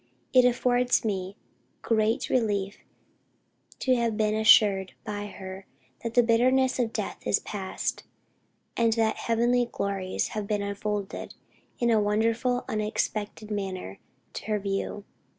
[0.33, 1.37] It affords me
[1.83, 2.79] great relief
[3.77, 5.67] to have been assured by her
[6.01, 8.01] that the bitterness of death is past,
[8.75, 11.35] and that heavenly glories have been unfolded
[11.77, 13.99] in a wonderful and unexpected manner
[14.33, 15.05] to her view."